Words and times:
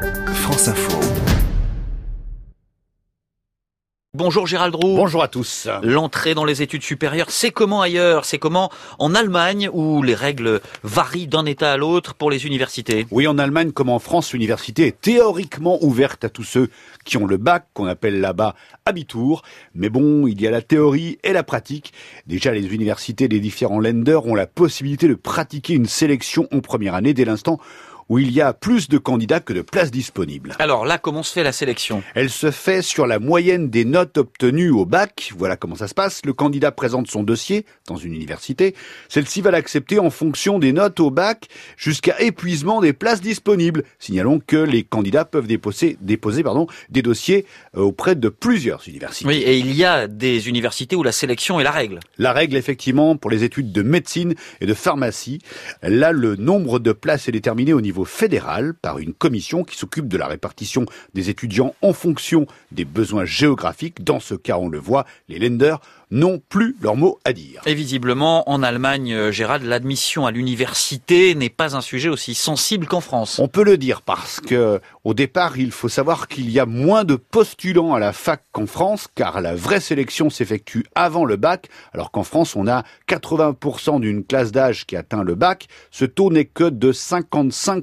France 0.00 0.68
Info. 0.68 0.98
Bonjour 4.14 4.46
Gérald 4.46 4.74
Roux. 4.74 4.96
Bonjour 4.96 5.22
à 5.22 5.28
tous. 5.28 5.68
L'entrée 5.82 6.34
dans 6.34 6.44
les 6.44 6.62
études 6.62 6.82
supérieures, 6.82 7.30
c'est 7.30 7.50
comment 7.50 7.80
ailleurs? 7.80 8.24
C'est 8.24 8.38
comment 8.38 8.70
en 8.98 9.14
Allemagne 9.14 9.70
où 9.72 10.02
les 10.02 10.14
règles 10.14 10.60
varient 10.82 11.26
d'un 11.26 11.46
État 11.46 11.72
à 11.72 11.76
l'autre 11.76 12.14
pour 12.14 12.30
les 12.30 12.46
universités? 12.46 13.06
Oui, 13.10 13.26
en 13.26 13.38
Allemagne 13.38 13.72
comme 13.72 13.88
en 13.88 13.98
France, 13.98 14.32
l'université 14.32 14.86
est 14.86 15.00
théoriquement 15.00 15.78
ouverte 15.82 16.24
à 16.24 16.28
tous 16.28 16.44
ceux 16.44 16.70
qui 17.04 17.16
ont 17.18 17.26
le 17.26 17.36
bac, 17.36 17.66
qu'on 17.72 17.86
appelle 17.86 18.20
là-bas 18.20 18.54
Abitur. 18.86 19.42
Mais 19.74 19.90
bon, 19.90 20.26
il 20.26 20.40
y 20.40 20.46
a 20.46 20.50
la 20.50 20.62
théorie 20.62 21.18
et 21.24 21.32
la 21.32 21.42
pratique. 21.42 21.92
Déjà, 22.26 22.52
les 22.52 22.74
universités 22.74 23.28
des 23.28 23.40
différents 23.40 23.80
lenders 23.80 24.26
ont 24.26 24.34
la 24.34 24.46
possibilité 24.46 25.08
de 25.08 25.14
pratiquer 25.14 25.74
une 25.74 25.86
sélection 25.86 26.48
en 26.52 26.60
première 26.60 26.94
année 26.94 27.14
dès 27.14 27.24
l'instant 27.24 27.58
où 28.10 28.18
il 28.18 28.32
y 28.32 28.40
a 28.40 28.52
plus 28.52 28.88
de 28.88 28.98
candidats 28.98 29.38
que 29.38 29.52
de 29.52 29.62
places 29.62 29.92
disponibles. 29.92 30.56
Alors 30.58 30.84
là, 30.84 30.98
comment 30.98 31.22
se 31.22 31.32
fait 31.32 31.44
la 31.44 31.52
sélection? 31.52 32.02
Elle 32.14 32.28
se 32.28 32.50
fait 32.50 32.82
sur 32.82 33.06
la 33.06 33.20
moyenne 33.20 33.70
des 33.70 33.84
notes 33.84 34.18
obtenues 34.18 34.70
au 34.70 34.84
bac. 34.84 35.32
Voilà 35.38 35.56
comment 35.56 35.76
ça 35.76 35.86
se 35.86 35.94
passe. 35.94 36.20
Le 36.26 36.32
candidat 36.32 36.72
présente 36.72 37.08
son 37.08 37.22
dossier 37.22 37.64
dans 37.86 37.96
une 37.96 38.12
université. 38.12 38.74
Celle-ci 39.08 39.40
va 39.40 39.52
l'accepter 39.52 40.00
en 40.00 40.10
fonction 40.10 40.58
des 40.58 40.72
notes 40.72 40.98
au 40.98 41.10
bac 41.10 41.46
jusqu'à 41.76 42.20
épuisement 42.20 42.80
des 42.80 42.92
places 42.92 43.20
disponibles. 43.20 43.84
Signalons 44.00 44.40
que 44.44 44.56
les 44.56 44.82
candidats 44.82 45.24
peuvent 45.24 45.46
déposer, 45.46 45.96
déposer 46.00 46.42
pardon, 46.42 46.66
des 46.88 47.02
dossiers 47.02 47.46
euh, 47.76 47.82
auprès 47.82 48.16
de 48.16 48.28
plusieurs 48.28 48.88
universités. 48.88 49.28
Oui, 49.28 49.36
et 49.36 49.56
il 49.56 49.72
y 49.72 49.84
a 49.84 50.08
des 50.08 50.48
universités 50.48 50.96
où 50.96 51.04
la 51.04 51.12
sélection 51.12 51.60
est 51.60 51.64
la 51.64 51.70
règle. 51.70 52.00
La 52.18 52.32
règle, 52.32 52.56
effectivement, 52.56 53.16
pour 53.16 53.30
les 53.30 53.44
études 53.44 53.70
de 53.70 53.82
médecine 53.82 54.34
et 54.60 54.66
de 54.66 54.74
pharmacie. 54.74 55.38
Là, 55.84 56.10
le 56.10 56.34
nombre 56.34 56.80
de 56.80 56.90
places 56.90 57.28
est 57.28 57.32
déterminé 57.32 57.72
au 57.72 57.80
niveau 57.80 57.99
fédéral 58.04 58.74
par 58.74 58.98
une 58.98 59.12
commission 59.12 59.64
qui 59.64 59.76
s'occupe 59.76 60.08
de 60.08 60.16
la 60.16 60.26
répartition 60.26 60.86
des 61.14 61.30
étudiants 61.30 61.74
en 61.82 61.92
fonction 61.92 62.46
des 62.72 62.84
besoins 62.84 63.24
géographiques. 63.24 64.04
Dans 64.04 64.20
ce 64.20 64.34
cas, 64.34 64.56
on 64.58 64.68
le 64.68 64.78
voit, 64.78 65.06
les 65.28 65.38
lenders 65.38 65.80
n'ont 66.10 66.40
plus 66.48 66.76
leur 66.80 66.96
mot 66.96 67.20
à 67.24 67.32
dire. 67.32 67.62
Et 67.66 67.74
visiblement, 67.74 68.48
en 68.50 68.62
Allemagne, 68.62 69.12
euh, 69.14 69.30
Gérald, 69.30 69.64
l'admission 69.64 70.26
à 70.26 70.32
l'université 70.32 71.34
n'est 71.34 71.50
pas 71.50 71.76
un 71.76 71.80
sujet 71.80 72.08
aussi 72.08 72.34
sensible 72.34 72.86
qu'en 72.86 73.00
France. 73.00 73.38
On 73.38 73.48
peut 73.48 73.62
le 73.62 73.78
dire 73.78 74.02
parce 74.02 74.40
que, 74.40 74.80
au 75.04 75.14
départ, 75.14 75.56
il 75.56 75.70
faut 75.70 75.88
savoir 75.88 76.26
qu'il 76.28 76.50
y 76.50 76.58
a 76.58 76.66
moins 76.66 77.04
de 77.04 77.14
postulants 77.14 77.94
à 77.94 78.00
la 78.00 78.12
fac 78.12 78.42
qu'en 78.52 78.66
France, 78.66 79.08
car 79.14 79.40
la 79.40 79.54
vraie 79.54 79.80
sélection 79.80 80.30
s'effectue 80.30 80.84
avant 80.94 81.24
le 81.24 81.36
bac, 81.36 81.68
alors 81.92 82.10
qu'en 82.10 82.24
France, 82.24 82.56
on 82.56 82.66
a 82.66 82.82
80% 83.08 84.00
d'une 84.00 84.24
classe 84.24 84.50
d'âge 84.52 84.86
qui 84.86 84.96
atteint 84.96 85.22
le 85.22 85.36
bac. 85.36 85.68
Ce 85.90 86.04
taux 86.04 86.30
n'est 86.30 86.44
que 86.44 86.68
de 86.68 86.92
55% 86.92 87.79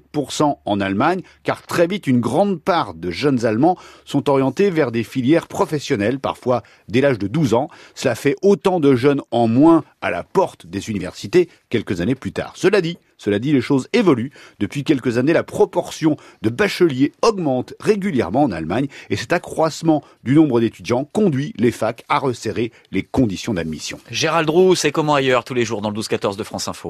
en 0.66 0.80
Allemagne, 0.80 1.22
car 1.44 1.62
très 1.62 1.88
vite, 1.88 2.08
une 2.08 2.20
grande 2.20 2.62
part 2.62 2.94
de 2.94 3.12
jeunes 3.12 3.46
Allemands 3.46 3.78
sont 4.06 4.30
orientés 4.30 4.70
vers 4.70 4.92
des 4.92 5.04
filières 5.04 5.48
professionnelles, 5.48 6.20
parfois 6.20 6.64
dès 6.88 7.02
l'âge 7.02 7.20
de 7.20 7.28
12 7.28 7.54
ans. 7.54 7.70
Cela 7.96 8.16
fait 8.16 8.36
autant 8.42 8.80
de 8.80 8.96
jeunes 8.96 9.22
en 9.32 9.48
moins 9.48 9.84
à 10.02 10.12
la 10.12 10.24
porte 10.24 10.68
des 10.68 10.90
universités 10.90 11.50
quelques 11.70 12.02
années 12.02 12.16
plus 12.16 12.32
tard. 12.32 12.54
Cela 12.56 12.82
dit, 12.82 12.98
cela 13.18 13.40
les 13.40 13.62
choses 13.62 13.88
évoluent. 13.94 14.32
Depuis 14.60 14.84
quelques 14.84 15.18
années, 15.18 15.34
la 15.34 15.44
proportion 15.44 16.18
de 16.42 16.50
bacheliers 16.50 17.14
augmente 17.22 17.74
régulièrement 17.80 18.44
en 18.44 18.52
Allemagne 18.52 18.88
et 19.10 19.16
cet 19.16 19.34
accroissement 19.34 20.04
du 20.24 20.36
nombre 20.36 20.60
d'étudiants 20.60 21.06
conduit 21.06 21.54
les 21.58 21.72
facs 21.72 22.04
à 22.10 22.20
resserrer 22.20 22.72
les 22.92 23.04
conditions 23.04 23.54
d'admission. 23.54 24.00
Gérald 24.12 24.50
Roux, 24.50 24.76
c'est 24.76 24.92
comment 24.92 25.16
ailleurs 25.16 25.44
tous 25.44 25.54
les 25.54 25.66
jours 25.66 25.82
dans 25.82 25.90
le 25.90 26.00
12-14 26.00 26.38
de 26.38 26.44
France 26.44 26.68
Info? 26.68 26.86